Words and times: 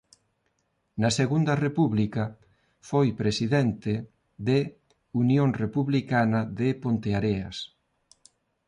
Na 1.01 1.09
Segunda 1.19 1.53
República 1.65 2.23
foi 2.89 3.07
presidente 3.21 3.93
de 4.47 4.59
Unión 5.23 5.49
Republicana 5.63 6.39
de 6.59 6.67
Ponteareas. 6.83 7.57